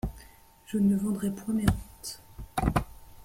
[0.65, 2.21] Je ne vendrai point mes rentes.